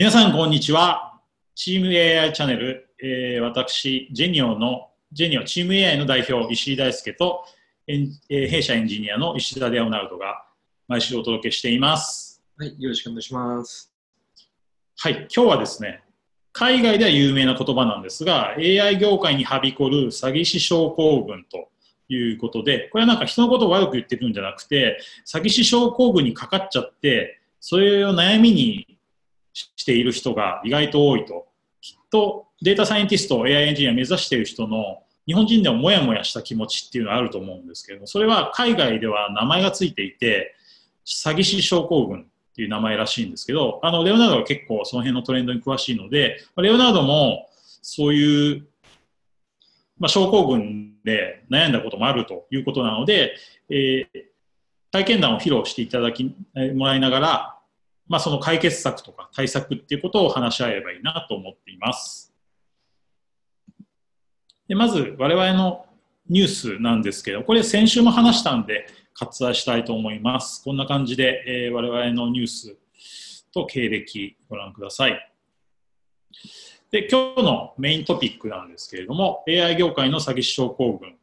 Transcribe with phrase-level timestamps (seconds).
[0.00, 1.18] 皆さん、こんにちは。
[1.56, 7.44] チーム AI チャンネル、えー、私、ジェニオの、ジェニオチーム AI の代表、石井大輔と、
[7.88, 10.44] えー、弊社エンジニアの石田レオナルドが
[10.86, 12.40] 毎週お届けしています。
[12.56, 13.92] はい、よろしくお願いします。
[14.98, 16.04] はい、今日はですね、
[16.52, 21.70] 海外では有名な言葉なんですが、AI 業界にはびこる詐欺師症候群と
[22.08, 28.97] いうことで、これはなんか人のことを悪く言ってるんじゃなくて、詐欺師症候群にかかっちゃって、それを悩みに
[29.76, 31.46] している人が意外と多いと。
[31.80, 40.54] きっとデータサイエンティスト、AI エンジニア目指している人の日本人でももやもやした気持ちっていうのはあると思うんですけども、それは海外では名前がついていて、
[41.06, 42.24] 詐欺師症候群っ
[42.56, 47.46] ていう名前らしいんですけど、あの、レオナルドは結構その辺のトレンドに詳しいので、レオナルドも
[47.82, 48.66] そういう、
[49.98, 53.34] まあ、症候群で悩んだこともあるということなので、
[53.68, 54.24] えー、
[54.90, 56.34] 体験談を披露していただき、
[56.74, 57.57] もらいながら、
[58.08, 62.32] まあ、その解決策とか対策っていうことを話し合えばいいなと思っています。
[64.66, 65.86] でまず、我々の
[66.28, 70.62] ニュースなんですけど、これ先週も話したんで割愛したいと思います。
[70.62, 72.76] こんな感じで、えー、我々のニュース
[73.52, 75.32] と経歴ご覧ください。
[76.90, 81.17] で、今日のメイントピックなんですけれども、AI 業界の詐欺師症候群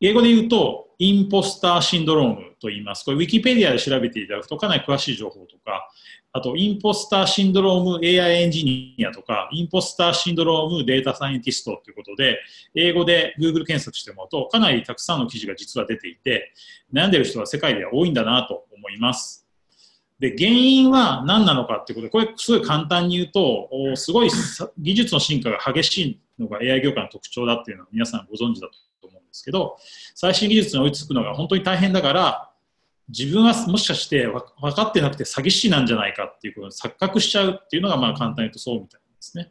[0.00, 3.04] 英語で言うと、インポスターシンドロームと言います。
[3.04, 5.90] これ、ウィキペディアで調べていただくとかなり詳しい情報とか、
[6.32, 12.38] あと、インポスターシンドローム AI エンジニアとか、インポスターシンドロームデータサイエンティストということで、
[12.74, 16.52] 英語で Google 検索してもらうと、かなりたくさんの記事が実は出ていて、
[16.92, 19.48] 悩んでる人は世界では多いんだなと思います。
[20.20, 24.30] で、原因は何なのかってことで、これすごい簡単に言うと、すごい
[24.78, 28.87] 技術の進化が激しいのが AI 業界の特徴だっていうのは皆さんご存知だと
[29.28, 29.76] ですけど
[30.14, 32.50] 最新技術に追いつくのが本当に大変だから
[33.08, 34.42] 自分はもしかして分
[34.74, 39.50] かってなくて詐欺師なんじゃないかっていうことに錯覚しちゃうっていうのがまあ簡単に言うとそうみたいなんですね。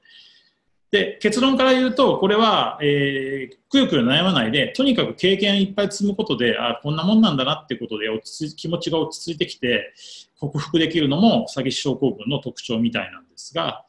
[0.90, 9.94] で結論から言うとこれは、えー、くよくよ悩まないでとにかく経験いっぱい積むことであこんなもんなんだなっていうことで落ち着気持ちが落ち着いてきて
[10.40, 13.86] 克服できるのも詐欺師症候群の特徴みたいなんですが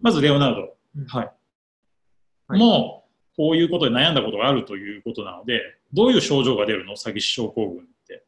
[0.00, 0.60] まずレオナルド、
[1.06, 1.30] はい、
[2.48, 2.99] はい、もう
[3.40, 5.62] こういうことで悩んだことがあるということなので、
[5.94, 6.92] どういう症状が出るの？
[6.92, 8.26] 詐欺師症候群って。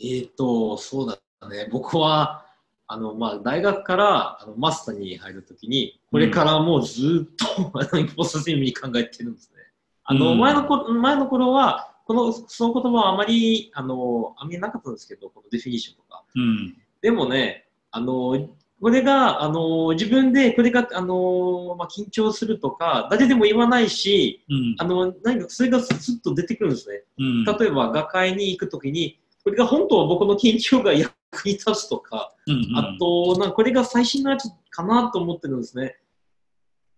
[0.00, 1.68] えっ、と、そうだね。
[1.70, 2.46] 僕は、
[2.86, 9.60] あの、まあ、大学からあのマスターに入るときに、これからもうずっと、 うん、インポストセミに考えてるんですね。
[10.04, 16.24] あの、うん、前のこ、前の頃は、この、その言葉はあまり、あの、あんまりなかったんですけど、このデフィニッションとか。
[16.34, 18.48] うん、でもね、あの、
[18.80, 27.02] これが、あの自分で、これが、あのまあ、緊張するとか、誰でも言わないし、うん、あの何かそれがスッと出てくるんですね。
[27.18, 31.12] うん、例えば、学会に行くときに、これが本当は僕の緊張が役
[31.44, 35.96] に立つとか、うんうん、あと、なんかこれが最新のやつかなと思ってるんですね。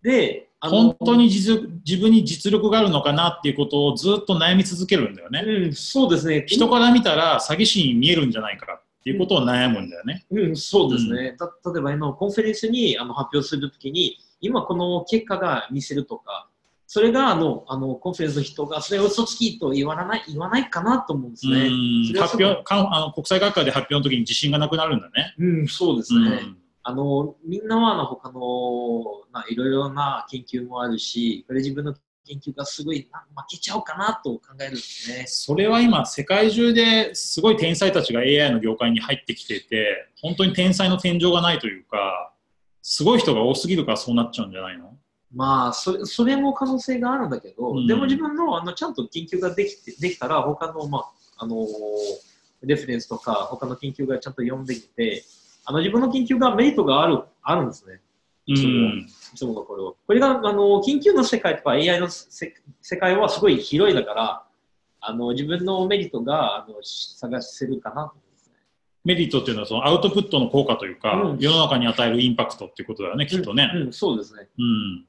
[0.01, 5.43] で、本当に自分に実力があるのかなっていうことをずっと悩み続けるんだよね。
[5.45, 6.45] うん、そうですね。
[6.47, 10.25] 人から見たら詐欺師に見えるんじゃないかっていうことを悩むんだよね。
[10.31, 11.35] うん、そうですね。
[11.39, 16.49] うん、例えば今 conference にあの発表するときに、今この結果が見せるとか、
[16.87, 21.69] それがあのあの conference の人がそれを嘘つきと言わない言わないかなと思うんですね。
[22.19, 25.35] 発表かあの国際学会で発表の時に自信がなくなるんだね。
[25.37, 26.19] うん、そうですね。
[26.19, 28.41] うん、あのみんなはあの他の
[29.33, 31.93] ないろいろな研究もあるし、これ自分の
[32.27, 35.23] 研究がすごい負けちゃうかなと考えるんですね。
[35.27, 42.33] それは今、世界中ですごい天才たちが AI の業界に入ってきてて、本当に天才の天井がないというか、
[42.81, 44.97] すごい人が多すぎるからそうなっちゃうんじゃないの？
[45.33, 51.67] まあそれ、それも可能性があるんだけど、うん、でも自分のあのちゃんと研究ができてできたら、他の、まあ、あの
[52.63, 55.23] レフェレンスとか、他の研究がちゃんと読んできて、
[55.65, 57.99] あの自分の研究がメリットがあるあるんですね。
[58.47, 59.97] うん、いつものこれを。
[60.07, 62.53] これが、あの、緊急の世界とか AI の世
[62.97, 64.43] 界はすごい広いだから、
[64.99, 68.15] あの、自分のメリットが、あの、探せるかなと
[69.07, 73.71] メリットっていうのはそのアウトプットの効果というか、うん、世の中に与えるインパクトっていうことだよね、きっとね。
[73.73, 74.49] うん、うん、そうですね。
[74.59, 75.05] うん。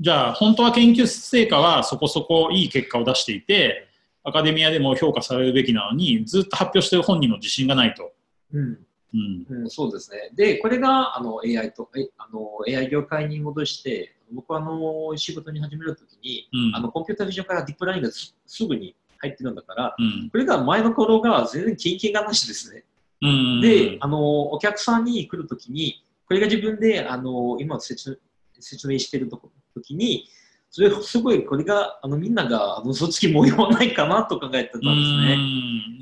[0.00, 3.88] じゃあ、本当は研究成果はそこそこいい結果を出していて、
[4.24, 8.12] アカデミアでも評価されるべきなのに、ずっと発表してる本人の自信がないと。
[8.54, 8.78] うん。
[9.14, 10.30] うん、そうですね。
[10.34, 18.14] で、これがあの AI とあの AI 業界に戻して、僕はあの仕事に始めるときに、うん、あのコンピュータービジョンからディープラーニングが
[18.46, 22.84] すぐに入ってるんだから、うん、これが前の頃が全然経験がなしですね。
[23.20, 28.20] うん、で、あのお客さんに来るときに、これが自分であの今説
[28.58, 29.40] 説明してると
[29.82, 30.28] きに、
[30.74, 35.34] それすごいこれがあのみんながあの嘘つき模様ないかなと考えてたんですね。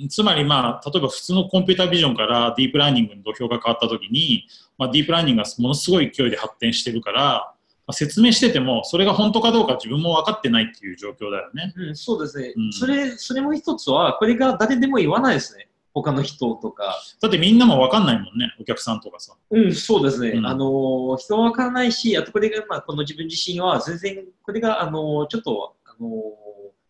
[0.00, 4.46] うんつまり、まあ、例えば普通のコンピュータービジョンからディープラーニングの土俵が変わったときに、
[4.78, 7.54] まあ、ディープラーニングがものすごい勢いで発展してるから、ま
[7.88, 11.74] あ、説明しててもそれが本当かどうか自分も分かってないっていう状況だよね。
[11.76, 13.10] うん、そうですね、うんそれ。
[13.18, 15.68] それも一つは、これが誰でも言わないですね。
[15.92, 16.96] 他の人とか。
[17.20, 19.34] だってみんなも分かんないもんねお客さんとかさ。
[19.50, 20.30] うん、そうですね。
[20.30, 26.08] うんあの、人はわからないし、あとこれが、まあ、この自分自身は全然、これが、あの、ちょっと、あの、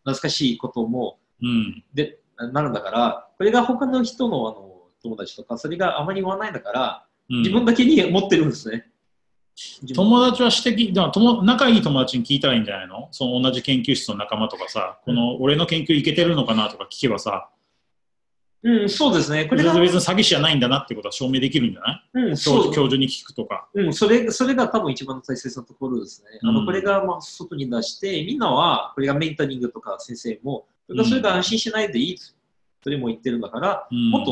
[0.05, 2.19] 懐かしいことも、うんで、
[2.53, 8.91] なるんだから、これが他の人の、あの、友達とか、それがあまり言わないんだから、うん自分だけに持ってるんですね。
[9.95, 13.09] 友達は指摘だ友仲いい友達に聞いたらいいんじゃないの？
[13.13, 17.51] その同じ研究室の仲間とかさ、この俺の研究いけてるのかなとか聞けばさ、
[18.63, 19.47] うん、そうですね。
[19.47, 22.27] これが、別に詐欺師じゃないんだなってことは証明できるんじゃない？
[22.27, 23.69] うん、教そう授教授に聞くとか。
[23.73, 26.39] うん、それそれが多分一番大切なところですね。
[26.45, 34.31] あうんのこれがまあ外に出して、みんなはこれがメンタリングとか先生も、それがそれが安心しないでいい、それも言ってるんだから、うんもっと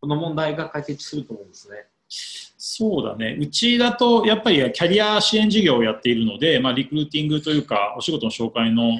[0.00, 1.86] この問題が解決すると思うんですね。
[2.08, 3.36] そうだね。
[3.38, 8.98] うちだと、やっぱりキャリア支援事業をやっているので、まあ、リクルーティングというか、お仕事の紹介の、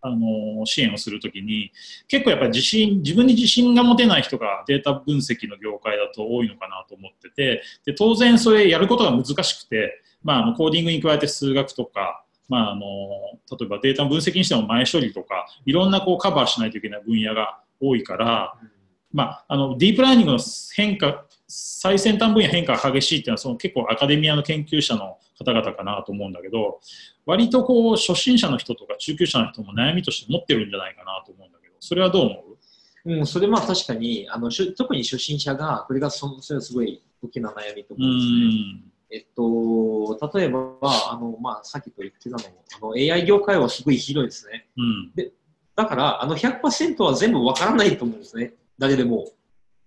[0.00, 1.72] あの支援をするときに、
[2.08, 12.82] 結構やっぱり自信、自分に自信が持てない人がデータ分析の業界だと多いのかなと思ってて、で当然それやることが難しくて、まあ、あのコーディングに加えて数学とか、まあ、あの
[13.58, 18.54] 例えばデータ分析にしても前処理とか、いろんなこうカバーしないといけない分野が多いから、
[19.12, 20.38] まあ、あのディープラーニングの
[20.74, 26.80] 変化、最先端分野変化が激しいっていうのはその結構アカデミアの研究者の方々かなと思うんだけど、
[27.26, 32.56] 割とこう初心者の人とか中級者の人も悩みとして持ってるんじゃないかなと思うんだけど、それはどう思う？
[33.06, 38.36] うん、それは確かにあの特に初心者が、これがそそれはすごい大きな悩みとう思うんですね。
[38.82, 38.96] ん。
[39.08, 44.66] えっと、例えば、あのまあ、さっきと言ってたのもあの AI 業界はすごい広いですね。
[44.76, 45.12] うん。
[45.76, 48.54] だから、あの100%は全部わからないと思うんですね。
[48.78, 49.26] 誰でも。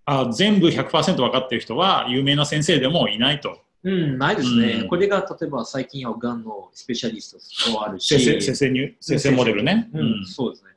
[0.06, 3.60] あ全部100%分かってる人は有名な先生でもいないと。
[3.84, 4.82] うん、ないですね。
[4.82, 9.90] うんこれが例えば最近はがんのスペシャリストもあるし、先生先生に先生モデルね。
[9.94, 10.72] うんそうですね。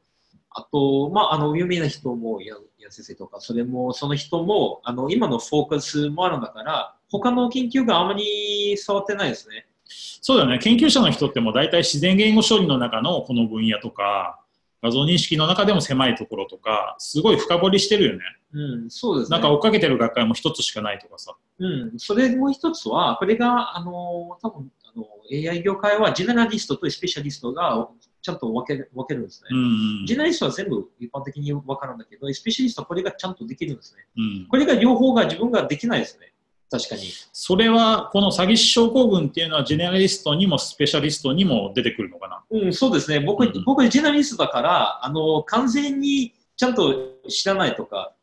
[0.55, 9.67] あと、まあ、あの有名な人も、やや先生とか、それも、その人も、あの今のフォーカスもあるんだから、他の研究があまり触ってないですね。
[9.87, 10.59] そうだよね。
[10.59, 14.39] 研究者の人ってもう大体自然言語処理の中のこの分野とか、
[14.83, 18.21] 画像認識の中でも狭いところとか、すごい深掘りしてるよね。
[18.53, 19.39] うん、そうですね。
[19.39, 21.35] なんか追っかけてる学会も一つしかないとかさ。
[21.65, 27.89] うん、それもう一つは、これが、あの、多分あの AI 業界は、ジェネラリストとスペシャリストが
[28.21, 29.49] ちゃんと分ける分けるんですね。
[29.53, 34.05] うんジェネラリストは全部一般的に分かるんだけど、スペシャリストはこれがちゃんとできるんですね。
[34.17, 36.33] うん、これが両方が自分ができないですね。
[36.71, 37.03] 確かに。
[37.33, 42.43] それは、この詐欺師症候群っていうのは、ジェネラリストにもスペシャリストにも出てくるのかな？
[42.51, 43.21] うん、そうですね。
[43.21, 46.95] 僕、うん僕ジェネラリストだから、あの、完全にちゃんと
[47.29, 48.15] 知らないとか、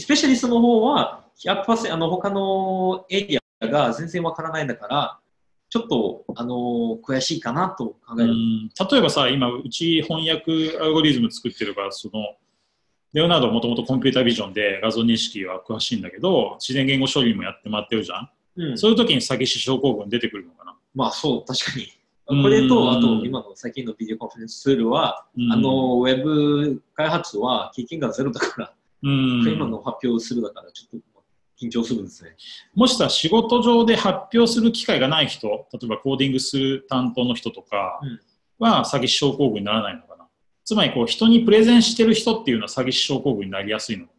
[0.00, 5.18] スペシャリストの方は100%、あの、他のエリアが全然わからないんだから、
[5.70, 8.34] ちょっと、あの、悔しいかなと考える。
[8.90, 12.36] 例えばさ、今、うち翻訳アルゴリズム作ってるから、その、
[13.12, 18.30] レオナルドはもともとコンピュータービジョンで画像認識は詳しいんだけど、自然言語処理もやってもらってるじゃん。
[18.56, 20.76] うん、そういう時に詐欺師症候群出てくるのかな。
[20.94, 21.86] まあ、そう、確かに。
[22.26, 28.72] これと、あと、今の最近のビデオコンファレンスツールは、あの、ウェブ開発は経験がゼロだから、
[29.04, 31.22] 今の発表するだから、ちょっと
[31.60, 32.36] 緊張するんですね。
[32.74, 38.20] もしさ、仕事上で発表する機会がない人、例えばコーディングする担当の人とかうん
[38.58, 40.26] は詐欺師症候群にならないのかな。
[40.64, 44.12] つまりこう、人にプレゼンしてる人っていうのは詐欺師症候群になりやすいのか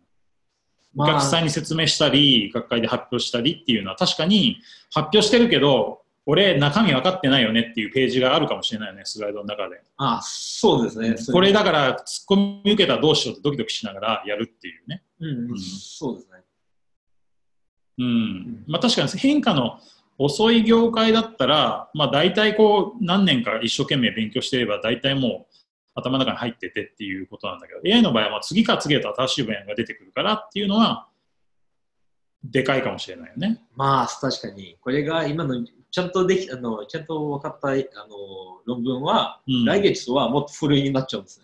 [0.95, 1.05] な。
[1.05, 4.57] お客さんに説明したり、学会で発表したりっていうのは確かに
[4.93, 9.81] 発表してるけど、俺中身分かってないよねっていうページがあるかもしれないよね、スライドの中で。
[9.97, 11.15] あ、そうですね。
[11.31, 15.03] これだから突っ込み受けたらどうしようってドキドキしながらやるっていうね。
[15.19, 16.43] うん、うんそうですね。
[17.99, 18.63] うん。
[18.67, 19.79] まあ確かに変化の
[20.17, 25.55] 遅い業界だったら、まあ大体こう何年か一生懸命勉強してれば大体もう
[25.93, 31.07] 頭の中に入っててっていうことなんだけど、AI の場合はまあ次から次へと新しい分野が出てくるからっていうのは、
[32.51, 33.61] でかいかもしれないよね。
[33.75, 34.77] まあ、確かに。
[34.81, 35.65] これが今の、
[35.95, 37.77] ちゃんとでき、あの、ちゃんと分かった、あの、
[38.65, 41.41] 論文は、うん来月はもっと古いになっちゃうんです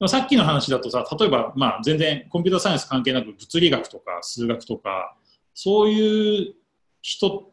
[0.00, 0.08] ね。
[0.08, 5.14] さっきの話だとさ、例えば、まあ、全然コンピューターサイエンス関係なく物理学とか数学とか、
[5.52, 6.54] そういう
[7.02, 7.52] 人、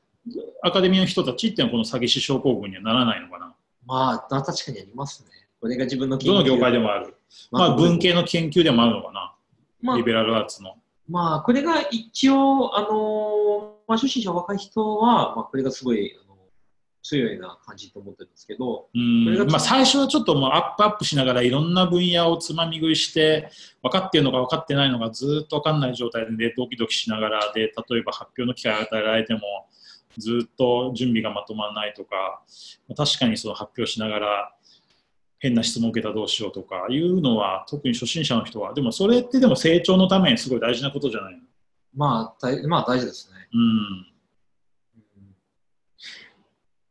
[0.63, 3.53] アカデミーの人たちっていうのはこの詐欺師症候群にはならないのかな？
[3.85, 5.29] まあ、確かにありますね。
[5.59, 7.17] これが自分のどの業界でもある。
[7.51, 9.35] まあ、文系の研究でもあるのかな？
[9.81, 10.75] まあリベラルアーツの。
[11.09, 16.28] まあ、これが一応、あの、まあ、初心者若い人は、まあ、これがすごい、あの、
[17.01, 19.47] 強いな感じと思ってるんですけど、うん。
[19.49, 23.49] まあ、最初はちょっともうアップアップしながらいろんな分野をつまみ食いして
[23.81, 29.41] 分かっているのか分かってないのかずっと分かんない状態でドキドキしながらで例えば発表の機会を与えられても
[30.17, 32.43] ずっと準備がまとまらないとか
[32.95, 34.55] 確かにその発表しながら
[35.39, 41.39] 変な質問を受けたらどうしようとかいうのは特に初心者の人はでもそれってでも成長のためにすごい大事なことじゃないの？
[41.95, 43.37] まあ、大まあ大事ですね。
[43.53, 44.08] うん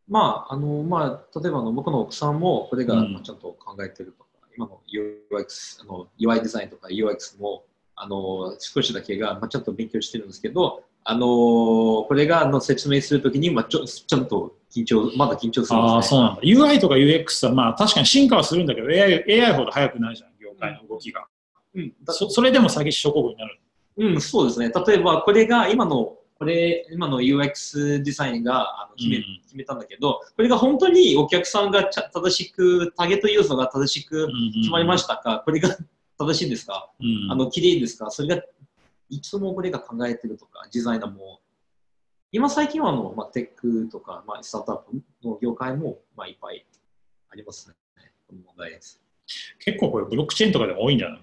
[0.08, 15.94] まあ、あの、まあ、例えばあの僕の奥さんもこれがちゃんと考えてるとか、今の UX、あの UI デザインとか UX も、あの、少しだけが、まあ、ちゃんと勉強してるんですけど、あのこれがあの説明するときに、まあ、ちょちゃんと緊張、まだ緊張するんですね。
[15.94, 16.42] ああそうなんだ。
[16.42, 21.26] UI とか UX はまあ確かに進化はするんだけど AI, AI ほど速くないじゃん業界の動きが、
[21.74, 23.58] うん、だそそれでも詐欺師症候群になる。
[23.96, 24.70] うん、そうですね。
[24.86, 29.40] 例えば、これが今の、これ、今の UX デザインがあの決め,、うん。
[29.42, 35.76] 決めたんだけど、これが本当にお客さんがちゃ正しく、ターゲットユーザーが正しく決まりまししたか、これが
[36.18, 37.32] 正しいんですか、た、うん。
[37.32, 38.10] あの、綺麗ですか？
[38.10, 38.42] それが、
[39.08, 41.40] いつもこれが考えてるとか、デザイナーも、
[42.30, 46.64] 今最近はあの、まあ、テックとか、まあ、スタートアップの業界も、まあ、いっぱい
[47.30, 47.74] ありますね。
[48.28, 49.00] この問題です。
[49.64, 51.20] 結構これブロックチェーンとかでも多いんじゃない？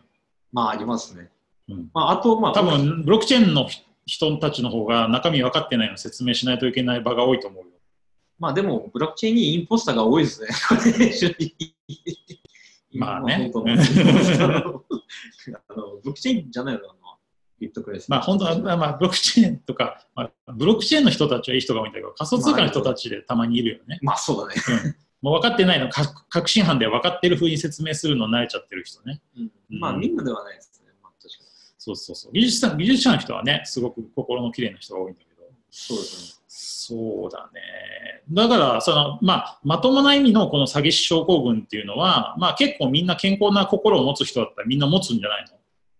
[0.51, 1.29] まあ、ありますね。
[1.69, 1.89] うん。
[1.93, 3.67] まあ、あと、まあ、多分ブロックチェーンの
[4.05, 7.69] 人たちの方が中身分かってないの説明しないといけない場が多いと思うよ。
[8.37, 10.49] まあでも、ブロックチェーンにインポスターが多いですね。
[12.93, 13.51] まあね。
[13.53, 13.57] あ
[15.75, 16.93] のブロックチェーンじゃないのあの
[17.59, 18.09] ビットクレス。
[18.09, 24.61] まあ本当は、まあ、ブロックチェーンとか、まあ、ブロックチェーンの人たちはいい人が多いんだけど仮想通貨の人たちでたまにいるよね、まあそうだね。
[25.21, 29.21] もう分かってないのか確信犯で分かってる風に説明するの慣れちゃってる人ね。
[29.37, 29.51] うん。
[29.79, 30.74] まあみんなではないです。
[31.85, 36.35] そうそうそう技術者技術者の人はねすごく心の綺麗な人が多いんだけどそうですね。
[36.47, 37.61] そうだね。
[38.31, 45.57] だから、その、まあ、まともな意味のこの詐欺師症候群っていうのは、まあ結構みんな健康な心を持つ人だったらみんな持つんじゃないの？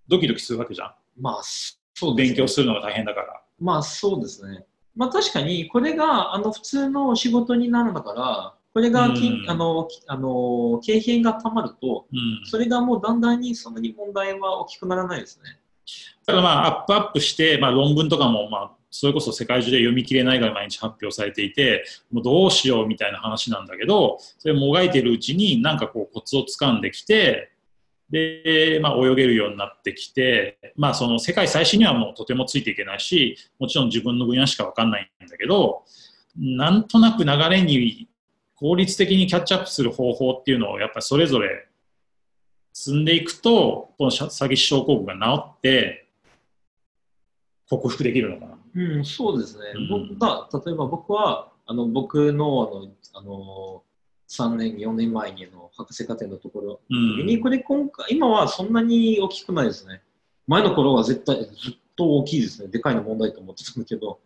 [0.08, 0.94] ドキドキするわけじゃん。
[1.20, 3.42] まあそうですね勉強するのが大変だから。
[3.60, 4.66] まあそうですね。
[4.96, 12.46] まあ確かに、これがあの普通の仕事になるんだから、これがき、うんあのきあの経験がたまると、うん。
[12.46, 15.60] それがもうだんだんにそんなに問題は大きくならないですね。
[16.26, 27.52] ただまあ、アップアップして、まあ論文とかも、まあ、それこそ世界中で読み切れないぐら毎日発表されていて、もうどうしようみたいな話なんだけど、それもがいてるうちになんかこうコツをつかんできて、
[28.10, 35.84] で、まあ、泳げるようになってきて、まあ、その世界最新にはもうとてもついていけないし、もちろん自分の分野しか分かんないんだけど、
[36.38, 38.08] なんとなく流れに
[38.56, 41.68] 効率的にキャッチアップする方法っていうのをやっぱりそれぞれ
[42.78, 46.10] 積んでいくと、この詐欺師症候群が治って、
[47.70, 48.58] 克服できるのかな。
[48.76, 49.64] うん、そうですね。
[49.76, 53.84] うん僕が例えば僕はあの僕のあのあの
[54.28, 60.02] 3年、4年前にの博士課程のところうんに、これ今回、今はそんなに大きくないですね。
[60.46, 62.68] 前の頃は絶対ずっと大きいですね。
[62.68, 64.20] でかいの問題と思ってたんだけど。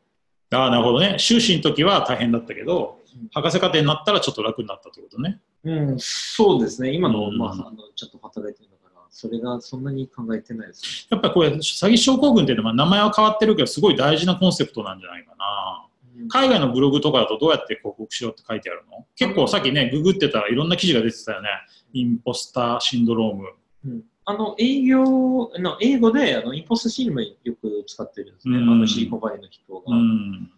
[0.52, 1.16] ああ、なるほどね。
[1.18, 5.42] 修士の時は大変だったけどうん、博士課程になったらちょっと楽になったってことね。
[5.64, 6.92] うん、そうですね。
[6.92, 11.08] 今の、うんまあ、あのちょっと働いてるんだから、それがそんなに考えてないですね。
[11.12, 15.86] やっぱりこれ、詐欺症候群っていうのは名前は変わってるけど、すごい大事なコンセプトなんじゃないかな。
[16.30, 21.50] 海外のブログとかだとどうやって克服しようって書いてあるの結構さっきね、ググってたらいろんな記事が出てたよね。
[21.94, 23.54] インポスターシンドローム。
[23.86, 30.52] うんあの営業あの英語であのインポストシールもよく使ってるんですね、うんあのシリコンバレーの人が、うん。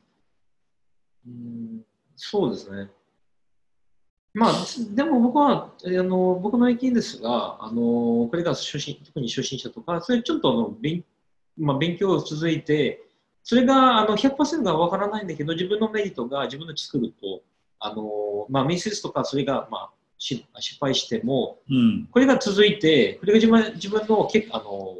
[1.25, 1.81] うん
[2.17, 2.89] そうですね。
[4.33, 4.53] まあ、
[4.93, 11.03] でも僕は、えあの僕の意見ですが、あのこれが初心特に初心者とか、それちょっとあの勉,、
[11.57, 13.01] まあ、勉強を続いて、
[13.43, 17.41] それがあの100%がわからないんだけど、自分のメリットが自分で作ると、
[17.79, 20.45] あのまあ、面接とかそれが、まあ、し失
[20.79, 22.07] 敗しても、うん。
[22.11, 24.95] これが続いて、これが自分自分のけあの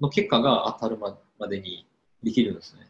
[0.00, 1.86] の結果が当たるままでに
[2.22, 2.86] できるんですね。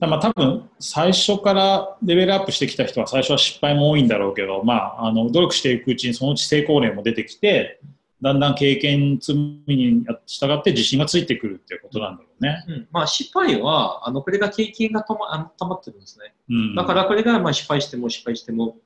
[0.00, 7.78] まあ多分最初からレベルアップしてきた人は最初は失敗も多いんだろうけど、まあ、あの努力していくうちにそのうち成功例も出てきて
[8.22, 12.64] だんだん経験積みに従って自信がついてくるっていうことなんだろうね。
[12.68, 16.34] うんまあ、失敗はあのこれが経験がたまあの溜まってるんですね。
[16.48, 18.78] うん、だからこれがまあ失敗しても失敗しても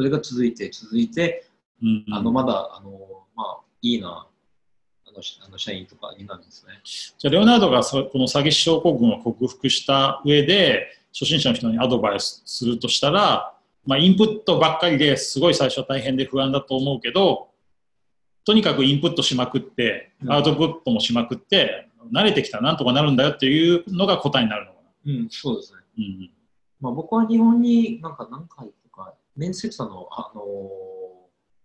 [0.00, 1.50] あのこれが続いて続いて
[1.82, 2.90] うん、あのまだあの、
[3.34, 4.26] まあ、いいな
[5.06, 6.72] あのあの社員とかになるんですね。
[7.18, 13.54] じゃあレオナルドがそこの詐欺師症候群を克服した上で初心者の人にアドバイスするとしたら、
[13.84, 17.48] まあ、インプットばっかりですごい最初は大変で不安だと思うけど
[18.44, 25.12] とにかくインプットしまくってうんアウトプットもしまくって慣れてきたらなんとかなるんだよっていうのが答えになるのかな。
[25.12, 25.78] うん、そうですね。
[25.98, 26.30] うん
[26.80, 28.70] まあ、僕は日本になんか何回
[29.40, 30.42] 面接の、あの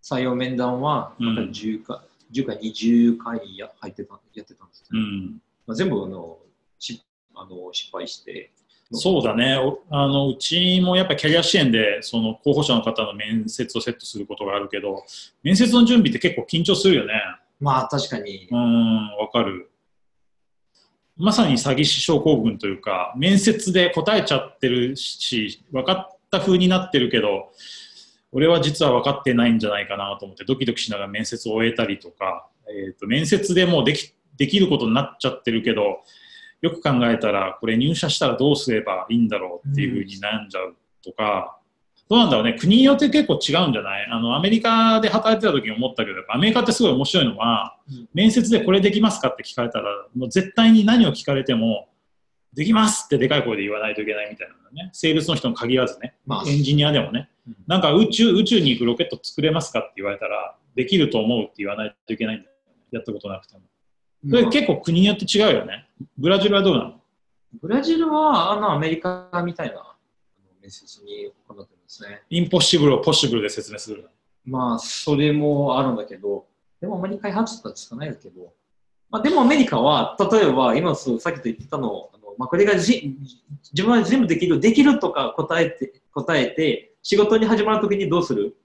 [0.02, 4.88] 採用面談は、うんなんか10か、10か20回や入ってたやってたんですね。
[4.94, 5.42] うん。
[5.68, 6.38] まあ、全部あの
[6.80, 7.04] し
[7.36, 8.52] あの失敗して。
[8.92, 9.58] そうだね。
[9.58, 15.04] おあの、うちもやっぱりキャリア支援で、その候補者の方の面接をセットすることがあるけど、
[15.44, 17.14] 面接の準備って結構緊張するよね。
[17.60, 18.56] まあ確かにう。
[18.56, 19.70] ん、わかる。
[21.18, 27.52] まさに詐欺師症候群というか、面接で答えちゃってるし、分かった風になってるけど、
[28.32, 36.00] 俺は実は分かってないんじゃないかなと思って、ドキドキしながら面接を終えたりとか、えーと面接でもうできできることになっちゃってるけど、
[36.62, 41.60] よく考えたら、これ入社したらどうすればいいんだろうっていう風に悩んじゃうとか、
[42.10, 44.08] どうなんだろうね、国によって結構違うんじゃない？
[44.12, 48.10] あのアメリカで働いてた時に思ったけど、アメリカってすごい面白いのは、うん。
[48.14, 51.88] 面接でこれできますかって聞かれたら、もう絶対に何を聞かれても、
[52.56, 54.90] できますってでかい声で言わないといけないみたいなんだね。
[54.94, 62.74] セールスの人に限らずね、まあエンジニアでもね、うんなんか宇宙宇宙に行くロケット作れますかって言われたら、できると思うって言わないといけないんだよね。
[62.92, 63.62] やったことなくても。
[64.28, 65.88] それまあ結構国によって違うよね。
[66.18, 67.02] ブラジルはどうなの？
[67.62, 69.86] ブラジルはあのアメリカみたいなあの
[70.62, 72.22] 面接に行ってるんですね。
[72.30, 74.10] インポッシブルをポッシブルで説明する。
[74.48, 76.46] まあ、それもあるんだけど、
[76.80, 78.54] でもあまり開発とはつかないけど、
[79.10, 83.16] まあ、でもアメリカは、例えば今そうさっきと言ってたの、あのまあ、これがじ
[83.74, 88.56] 自分は全部できる、できるとか答えて、答えて、仕事に始まるときにどうする？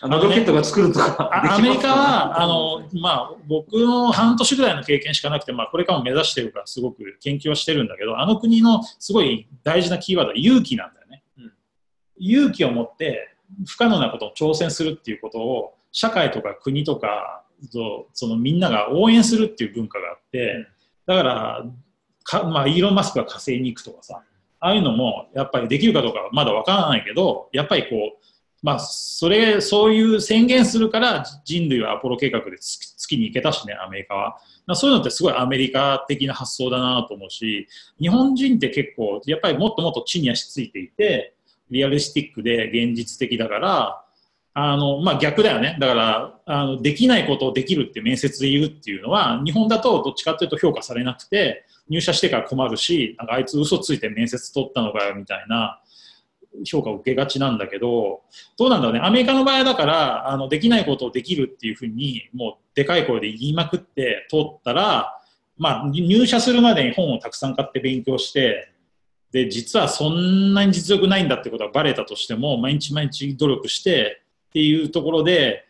[0.00, 1.30] あのロケットが作るとか。
[1.54, 11.22] アメリカは、あの、まあ、僕の半年ぐらいの経験しかなくて、まあ、これからも目指してるから、すごく研究はしてるんだけど、あの国のすごい大事なキーワードは勇気なんだよね。
[11.38, 11.52] うん
[12.18, 20.68] 勇気を持って、不可能なことを挑戦するっていうことを、社会とか国とかと、そのみんなが応援するっていう文化があって、
[21.04, 21.66] だから、
[22.24, 24.22] かまあ、イーロン・マスクが火星に行くとかさ、
[24.60, 27.88] ああいうのも、やっぱりできるかどうかはまだわからないけど、やっぱりこ
[28.18, 28.22] う、
[28.62, 34.36] まあ、それ、そういう宣言するから人類はアポロ計画で月に行けたしね、アメリカは。
[34.66, 37.66] まあそういうのってすごいアメリカ的な発想だなと思うし、
[38.00, 41.34] 日本人って結構、やっぱりもっともっと地に足ついていて、
[41.70, 44.01] リアリスティックで現実的だから、
[44.54, 45.76] あの、まあ逆だよね。
[45.80, 55.80] だから、あの、できないことをできるって面接で言うっていうのは、日本だとどっちかというと評価されなくて、入社してから困るし、なんかあいつ嘘ついて面接取ったのかよみたいな
[56.64, 58.22] 評価を受けがちなんだけど、
[58.58, 65.18] どうなんだろうね、アメリカの場合だから、あのできないことをできるっていうふうに、もうでかい声で言いまくって通ったら、
[65.56, 68.68] まあ、入社するまでに本をたくさん買って勉強して、
[69.30, 75.64] で、実はそんなに実力ないんだってことがバレたとしても、毎日毎日努力してっていうところで、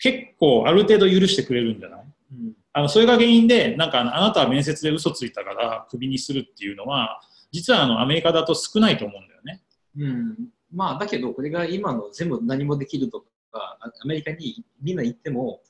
[0.00, 2.00] 結構ある程度許してくれるんじゃない？
[2.32, 2.52] うん。
[2.72, 7.20] あのそれが原因で、なんかあなたは面接で嘘ついたからクビにするっていうのは、
[7.52, 9.62] 実はあのアメリカだと少ないと思うんだよね。
[9.96, 13.20] うん、まあだけどこれが今の全部何もできると
[13.52, 15.60] かあアメリカにみんな行っても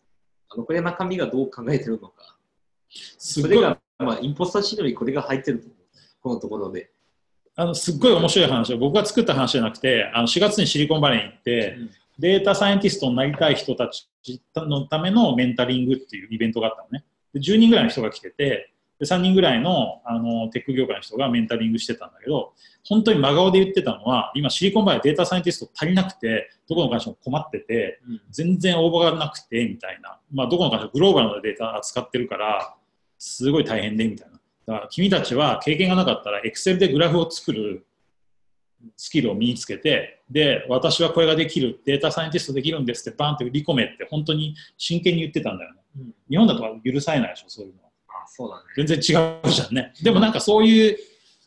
[0.48, 2.38] あのこれ中身がどう考えてるのか。
[3.18, 5.78] それが、まあ、インポスターシートにこれが入ってると思う。
[6.20, 6.90] このところで、
[7.54, 11.78] あのすっごい面白い話を僕が作った話じゃなくてあの4月にシリコンバレーに行って、
[12.18, 14.10] データサイエンティストになりたい人たち
[14.56, 17.04] のためのメンタリングっていうイベントがあったのね。
[17.32, 22.52] で10人ぐらいの人が来ててで3人ぐらいのあのテック業界の人がメンタリングしてたんだけど
[22.84, 28.20] 本当に真顔で言ってたのは今シリコンバレーデータサイエンティスト足りなくてどこの会社も困っててうん。
[28.30, 32.74] 全然応募がなくてみたいな、まあ、どこの会社グローバルなデータ扱ってるから
[33.18, 34.38] すごい大変でみたいな。
[34.66, 37.86] だから君たちは経験がなかったら Excel でグラフを作る
[38.96, 45.80] スキルを身につけてで私はこれができるデータサイエンティストできるんですってバンって売り込めって本当に真剣に言ってたんだよね。
[45.96, 46.14] うん。
[46.30, 47.88] 日本だと許されないでしょそういうのは。
[48.08, 48.62] あそうだね。
[48.76, 49.92] 全然違うじゃんね。
[50.02, 50.98] でもなんかそういう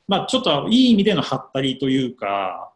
[0.08, 2.74] まあちょっといい意味でのハったりというか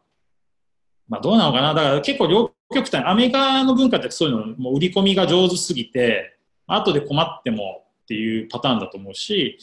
[1.08, 1.74] まあどうなのかな。
[1.74, 9.58] だから結構両極端アメリカの文化ってそういうのもう売り込みが上手すぎて後で困ってもっていうパターンだと思うし、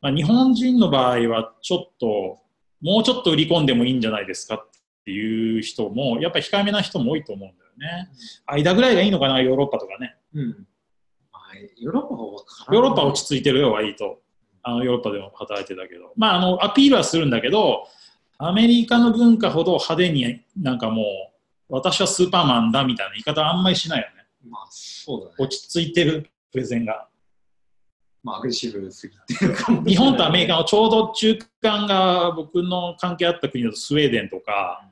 [0.00, 2.38] まあ、日本人の場合はちょっと
[2.80, 4.68] もうちょっと売り込んでもいいんじゃないですかっ
[5.08, 7.70] ていう人もやっぱり控えめな人も多いと思うんだよ
[8.04, 8.10] ね。
[8.44, 10.16] 間ぐらいがいいのかなヨーロッパとかね。
[10.34, 10.66] うん。
[11.32, 14.20] はいヨーロッパは分からヨーロッパは落ち着いてるよ割と。
[14.62, 16.12] あのヨーロッパでも働いてたけど。
[16.14, 17.86] まああのアピールはするんだけど
[18.36, 21.04] アメリカの文化ほど派手になんかもう
[21.70, 24.26] 私はスーパーマンだみたいな言い方はあんまりしないよね。
[24.50, 25.34] まあそうだね。
[25.38, 27.08] 落ち着いてるプレゼンが。
[28.22, 29.46] まあアグレッシブすぎて
[29.88, 34.88] 日本とアメリカのちょうど中間が僕の関係あった国だとスウェーデンとか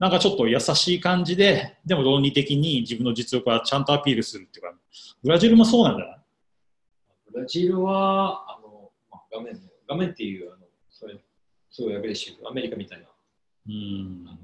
[0.00, 4.74] なんかちょっと優しい感じででも論理的に自分の実力はちゃんとアピールするっていうか
[5.22, 6.18] ブラジルもそうなんじゃない？
[7.32, 11.16] ブラジルはあの、まあ、画面の画面っていうあのそれ
[11.70, 13.04] すごいアグレッシブアメリカみたいな
[13.68, 14.38] うんあの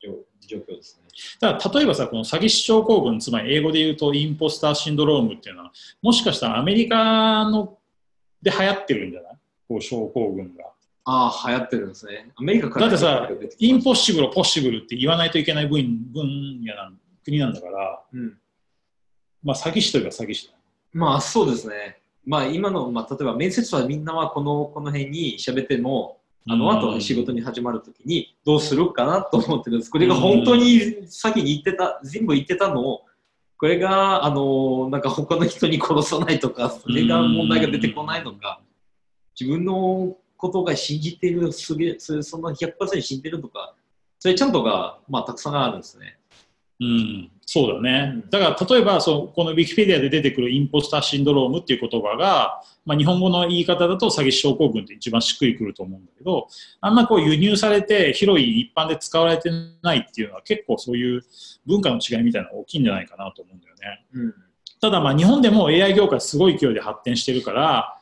[0.00, 0.14] 上
[0.46, 1.08] 状況ですね。
[1.40, 7.78] だから例えばさ、この詐欺師症候群、つまり英語で言うとインポスターシンドロームっていうのは、もしかしたらアメリカの
[8.40, 9.32] で流行ってるんじゃない？
[9.68, 10.64] こう症候群が。
[11.04, 12.30] ああ、流行ってるんですね。
[12.36, 18.38] アメリカからだってさインポッシブル、ポッシブルって言わないといけない分分野なん国なんだから、うん。
[19.42, 20.54] まあ詐欺師といえば詐欺師だ。
[20.92, 21.98] まあそうですね。
[22.26, 29.90] まあ今の、まあ、例えば面接はみんなはこのこの辺に喋っても、あの後仕事に始まるときにどうするかなと思ってるんです。
[29.90, 33.02] これが本当に先に言ってた、全部言ってたのを、
[33.58, 38.62] これが、あの、なんか他の人に殺さないとか、それが問題が出てこないのか、
[39.38, 43.74] 自分のことが信じている、すげそれその100%信じてるとか、
[44.18, 46.16] それちゃんとが、まあたくさんあるんですね。
[46.80, 48.30] うん、そうだねうん。
[48.30, 56.48] だから例えばそうこのウィキペディアで出てくるインポスターシンドロームっていう言葉が、まあ、日本語の言い方だと詐欺師症候群って一番しっくりくると思うんだけど
[56.80, 59.50] あんまこう輸入されて広い一般で使われて
[59.82, 61.22] ないっていうのは結構そういう
[61.66, 64.06] 文化の違いみたいなのが大きいんじゃないかなと思うんだよね。
[64.14, 64.34] うん。
[64.80, 67.98] ただまあ日本でも AI 業界すごい勢いで発展してるから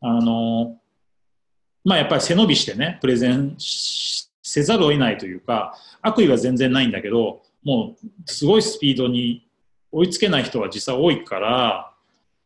[0.00, 0.78] あの
[1.84, 9.48] まあやっぱり背伸びしてねプレゼンしせざるを得ないというか悪意は全然ないんだけどもうすごいスピードに
[9.90, 11.92] 追いつけない人は実際多いから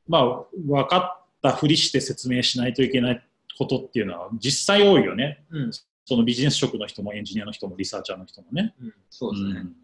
[0.07, 3.25] まあ分かったふりして説明しないといけない
[3.59, 5.71] ことっていうのは実際多いよねうん。
[5.73, 8.75] そのビジネス職の人もエンジニアの人もリサーチャーの人もね。
[8.81, 9.61] うん、そうですね。
[9.61, 9.77] うん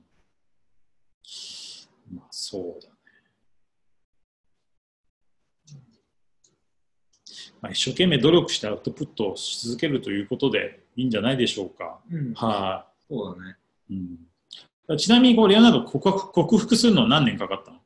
[2.15, 2.89] まあそうだ
[7.65, 11.99] まあ、一生懸命努力してアウトプットをし続けるということでいいんじゃないでしょうか。
[12.13, 12.35] うん。
[12.35, 13.57] はそうだね。
[13.89, 13.95] い、
[14.91, 14.99] うん。
[14.99, 17.79] ちなみにこうレオナルド克服克服するのは何年かかったの？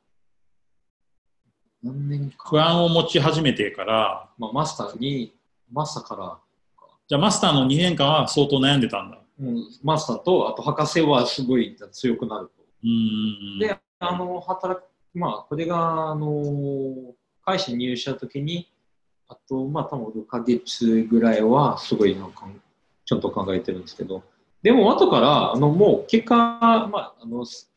[1.81, 2.49] 何年か。
[2.49, 5.33] 不安を持ち始めてから、まあ、マスターに、
[5.71, 6.37] マスターから、
[7.07, 9.17] じゃあマスターの2年間は相当悩んでたんだ。
[9.39, 12.51] うん、マスターと、あと博士はすごい強くなると。
[12.83, 13.59] うん。
[13.59, 17.13] で、あの、働く、まあ、これが、あの、
[17.45, 18.69] 会社に入社したときに、
[19.29, 22.47] あと、まあ、多分6ヶ月ぐらいは、すごいなんか、
[23.05, 24.23] ちゃんと考えてるんですけど、
[24.61, 27.71] でも、後から、あの、もう、結果、まあ、あの、す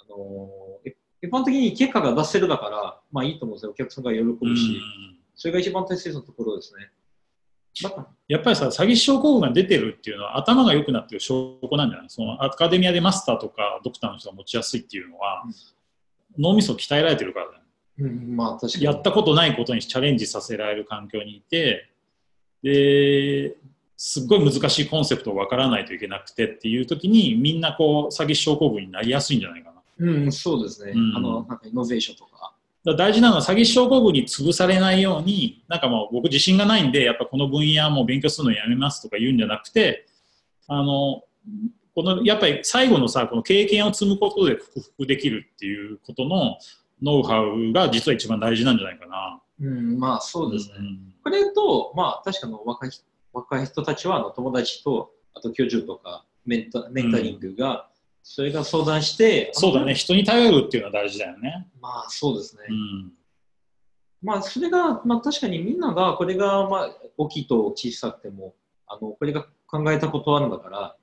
[0.00, 0.48] あの、
[0.84, 3.70] え一般的に結果が出せるだから、まあいいと思うんですよ。
[3.70, 4.80] お客さんが喜うぶし、ん
[5.36, 6.90] それが一番大切なところですね。
[8.28, 12.10] やっぱりさ、詐欺師症候群が出てるっていうのは頭が良くなってる証拠なんじゃない？
[12.10, 15.44] そのアカデミアでマスターとかドクターの人が持ちやすいっていうのは、
[16.38, 17.61] 脳みそ鍛えられてるからだよね。
[17.98, 18.84] うん、まあ確かに。
[18.84, 21.88] やったことないことにチャレンジさせられる環境にいて、
[22.62, 23.56] で、
[23.96, 29.82] すっごい難しいコンセプトを分からないといけなくてっていう時にみんなこう詐欺師症候群になりやすいんじゃないかな。
[29.98, 30.92] うん、そうですね。
[30.92, 32.52] うんあの、なんかイノベーションとか。
[32.96, 40.08] 大事なのは詐欺師症候群に潰されないように、なんかもう僕自信がないんで、やっぱこの分野もう勉強するのやめますとか言うんじゃなくて、
[40.66, 41.22] あの、
[41.94, 46.58] このやっぱり最後のさ、この経験を積むことで克服できるっていうことの
[47.02, 49.40] ノウハウが実は一番大事なんじゃないかな。
[49.60, 50.78] うん、まあそうですね。
[50.78, 57.88] んこれと、まあ確かに若い人若い人たちはあの友達と、あと教授とかメンタメンタリングが、
[58.22, 61.68] それが相談して、そうだね、人に頼るっていうのは大事だよね。
[61.80, 62.62] まあそうですね。
[62.68, 63.12] うん。
[64.22, 68.54] まあそれが、まあ確かにみんながこれがまあ大きいと小さくても、
[68.86, 70.96] あのこれが考えたことあるんだから、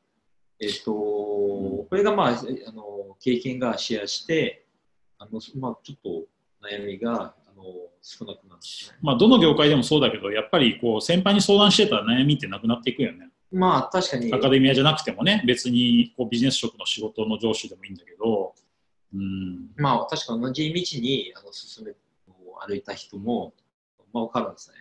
[0.61, 4.65] えっ、と、これがまああの経験がシェアして、
[5.19, 7.63] あのまあちょっと悩みがあの
[8.01, 8.97] 少なくなるね。
[9.01, 13.29] まあ、どの業界でもそうだけど、やっぱりこう先輩に相談してたら悩みってなくなっていくよね。
[13.51, 14.33] まあ確かに。
[14.33, 18.53] アカデミアじゃなくてもね、別にこうビジネス職の仕事の上司でもいいんだけど、
[19.13, 21.93] うん、まあ確か同じ道にあの進め
[22.67, 23.53] 歩いた人も、
[24.13, 24.75] まあ、分かるんですね。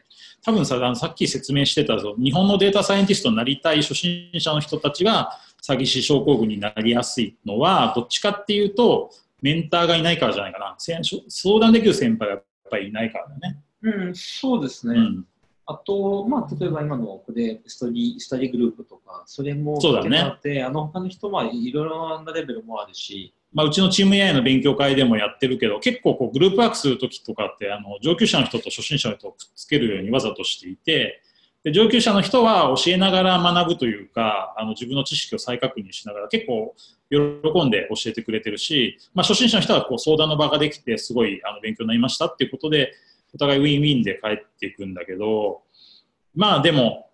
[0.45, 10.75] 多分さ、あのさっき説明してたぞ日本のデータサイエンティストになりたい初心者の人たちが詐欺師症候群になりやすいのは、どっちかっていうと、メンターがいないからじゃないかな。
[10.79, 13.61] 先相談できる先輩がやっぱりいないからだね。
[13.83, 14.99] うん、そうですね。
[14.99, 15.25] うん、
[15.67, 31.23] あと、まあ、例えば今のこれ study、study group とか、それもそうだねあって、あの他の人はいろいろなレベルもあるし、まあ、うちのチーム AI の勉強会でもやってるけど、結構こうグループワークするときとかって、あの上級者の人と初心者の人をくっつけるようにわざとしていて、
[31.65, 36.75] で上級者の人は教えながら学ぶというか、あの自分の知識を再確認しながら結構
[37.11, 42.93] 喜んで教えてくれてるし、まあ、初心者の人はこう相談の場ができて、すごいあの勉強になりましたっていうことで、
[43.35, 45.63] お互いウィンウィンで帰っていくんだけど、
[46.35, 47.11] まあでも、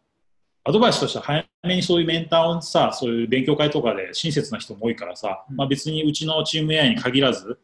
[0.67, 7.59] アドバイスとしては早めにそういうメンターをさ、そういう勉強会とかで親切な人も多いからさ、まあ、別にうちのチーム AI に限らず、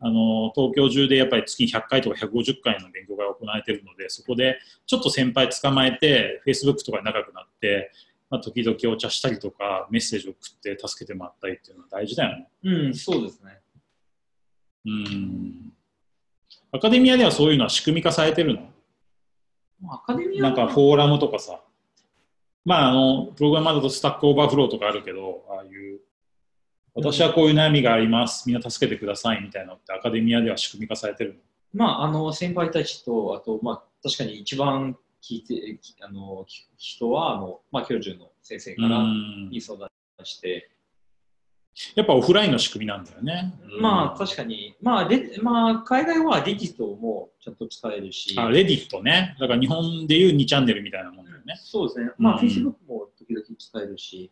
[0.00, 7.90] あの東京中でやっぱり月100回とか150回の勉強会が行われているので、そこでちょっと先輩捕まえて、Facebook とかで仲良くなって、
[8.32, 12.48] まあ、時々お茶したりとか、メッセージを送って助けてもらったりっていうのは大事だよね。
[12.64, 13.60] うん、そうですね。
[14.86, 15.72] うん。
[16.72, 19.92] アカデミアではそういうのは仕組み化されてるの？
[19.92, 21.60] アカデミアなんかフォーラムとかさ。
[22.64, 26.00] まあ、あの、プログラマーだと Stack Overflow とかあるけど、ああいう、
[26.94, 31.40] 私はこういう悩みがあります、みんな助けてくださいみたいなのってアカデミアでは仕組み化されてるの？
[31.74, 39.88] まあ、あの、先輩たちと、あと、まあ、確かに一番聞いて、きあの、き人は、あの、まあ、教授の先生からうんに相談
[40.24, 40.68] して、
[41.94, 43.54] やっぱオフラインの仕組みなんだよね。
[43.80, 49.36] まあ、確かに、まあ、でまあ、海外はデジトもちゃんと使えるし、あ、レディットね。
[49.40, 51.58] だから日本でいう2チャンネルみたいなもんだよね。
[51.62, 52.10] そうですね。
[52.18, 54.30] まあ、うん Facebook も時々使えるし、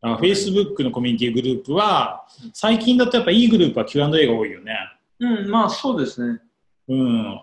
[0.00, 4.74] あ Facebook のコミュニティグループは、最近だとやっぱいいグループは Q&A が多いよね。
[5.20, 6.40] うん、まあ、そうですね。
[6.88, 7.42] うん。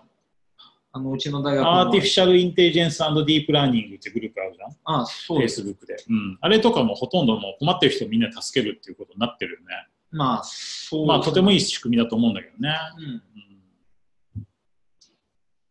[0.98, 5.00] あの、うちの大学も Artificial Intelligence Deep Learning ってグループあるじゃん。
[5.00, 5.62] あそうです。
[5.62, 5.96] Facebook で。
[6.10, 6.38] うん。
[6.40, 9.66] あれとかもほとんどもう困ってる人をみんな助けるっていうことになってるよね。
[10.10, 11.60] まあ、そうまあとてもいいい。
[11.60, 12.74] 仕組みだと思うんだけどね。
[12.96, 13.04] うん。
[14.36, 14.46] うん、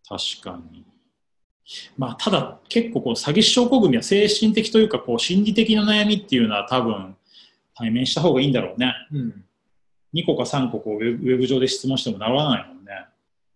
[0.07, 0.85] 確かに。
[1.97, 7.15] まあただ結構こう詐欺師症候群には精神的というかこう心理的な悩みっていうのは多分
[7.75, 8.93] 対面した方がいいんだろうね。
[9.11, 9.43] うん。
[10.13, 13.07] 2個か3個こうウェブウェブ上で質問してもならないもんね。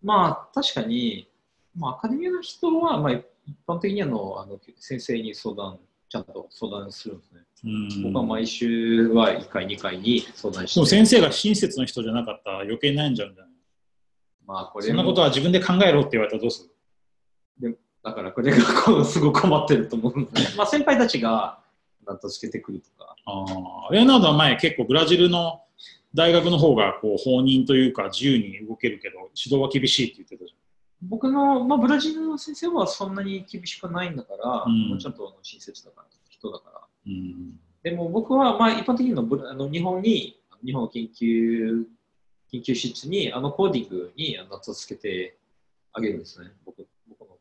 [0.02, 1.28] まあ、確かに、
[1.76, 3.24] まあ、アカデミアの人は、まあ、一
[3.66, 7.40] 般的にあのあの先生に相談、ちゃんと相談するんですね。
[7.64, 8.02] うん。
[8.04, 10.80] 僕は毎週は1回、2回に相談して。
[10.80, 13.52] でも先生が親切の人じゃなかったら余計悩んじゃうんじゃない？
[14.46, 16.68] まあ、これそんなことは自分で考えろって言われたらどうす
[17.60, 17.78] る？
[18.04, 20.54] だから、これがこうすごい困ってると思うんですね。
[20.58, 21.60] まあ、先輩たちが、
[22.06, 23.14] なんと助けてくるとか。
[23.24, 23.44] あ
[23.88, 25.62] あ、レオナルドは前結構ブラジルの
[26.12, 30.52] 大学の方がこう放任というか自由に動けるけど指導は厳しいって言ってたじ
[31.02, 36.80] 僕の、まあ、ブラジルの先生はそんなに厳しくないんだから、うんもうちゃんと親切だから、人だから。
[37.06, 37.58] うん。
[37.82, 41.84] でも僕は、まあ、一般的にのブラあの日本に、日本の研究
[42.50, 45.36] 研究室にあのコーディングにあの助けて
[45.92, 47.38] あげるんですね、僕僕の方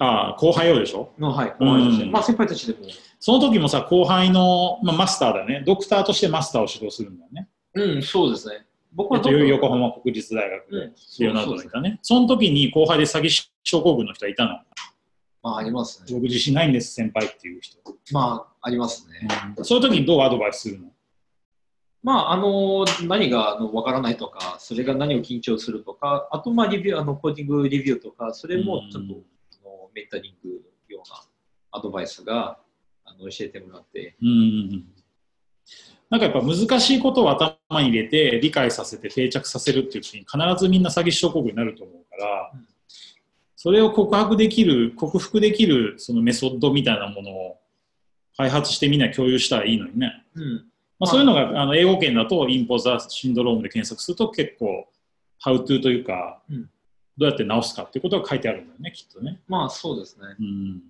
[0.00, 1.10] ああ、後輩用でしょ？
[1.18, 1.22] で。
[1.22, 2.88] のはい、うん後輩としてまあ、先輩たちでも、
[3.18, 5.64] その時もさ、後輩の、まあ、マスターだね。
[5.66, 7.48] ドクターとしてマスターを指導するんだよね。
[7.74, 8.64] うん、そうですね。
[8.92, 11.98] 僕えっと、横浜国立大学でうん、レオナルドがいたね。
[12.02, 14.50] その時に後輩で詐欺症候群の人はいたの？
[15.42, 16.06] まあ、ありますね。
[16.12, 17.78] 僕自信ないんです、先輩っていう人。
[18.12, 19.28] まあ、ありますね。
[19.56, 20.88] うんそういう時にどうアドバイスするの？
[22.02, 31.20] まあ、あの、何があのわからないとか、それが何を緊張するとか、あと、まあ、リビュー、あの、コーディングレビューとか、それもちょっと、うんあのメンタリングような
[31.72, 32.58] アドバイスが、
[33.04, 34.84] あの、教えてもらって、うん。
[36.08, 42.68] なんかやっぱ難しいことを頭に入れて理解させて定着させるっていう時に必ずみんな詐欺師症候群になると思うから、うん
[43.60, 47.58] それを告白できる、克服できるそのメソッドみたいなものを
[48.36, 50.24] 開発してみんな共有したらいいのにね。
[50.36, 50.64] うん。
[51.00, 54.86] まあ、そういうのがあの英語圏だとインポザーシンドロームで検索すると結構、
[55.40, 56.70] ハウトゥーというか、うん
[57.18, 59.40] どうやって直すかっていうことが書いてあるんだよね、きっとね。
[59.48, 60.36] まあ、そうですね。
[60.38, 60.82] うん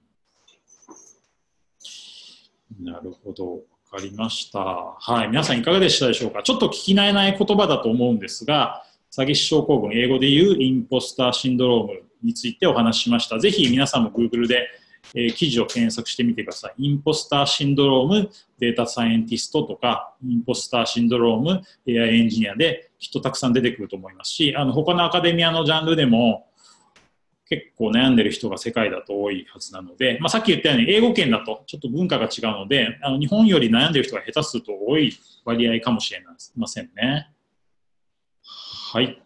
[2.84, 3.62] なるほど。
[3.90, 4.60] かりました。
[4.60, 5.28] はい。
[5.28, 6.42] 皆さんいかがでしたでしょうか？
[6.42, 13.38] ちょっと聞き慣れない言葉だと思うんですが、詐欺師症候群、英語で言うインポスターシンドロームについてお話ししました。
[13.38, 14.68] ぜひ皆さんも Google で、
[15.14, 16.74] えー記事を検索してみてください。
[16.78, 26.46] インポスターシンドロームデータサイエンティストとか、インポスターシンドローム AI エンジニアできっとたくさん出てくると思いますし、あの他のアカデミアのジャンルでも
[27.48, 35.12] 結構悩んでる人が世界だと多いはずなので、まあ、さっき言ったように英語圏だとちょっと文化が違うので、あの日本より悩んでる人が下手すると多い
[35.44, 36.22] 割合かもしれ
[36.56, 37.30] ませんね。
[38.92, 39.22] はい。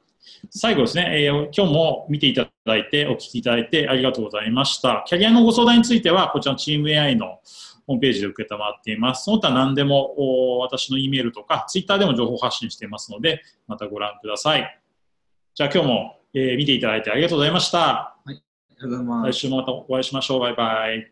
[0.50, 5.04] 最後ですね、えー今日も見ていただいて、お聞きいただいてありがとうございました。
[5.06, 7.38] キャリアのご相談については、こちらのチーム AI の
[7.86, 9.24] ホームページで受けたまっています。
[9.24, 10.14] その他何でも
[10.56, 14.80] お私の E メールとか、ツイッターでも情報発信していますので、またご覧ください。
[15.54, 18.11] じゃあ今日も、えー見ていただいてありがとうございました。
[18.90, 19.32] ございます来。
[19.32, 20.40] 週もまたお会いしましょう。
[20.40, 21.11] バイバイ。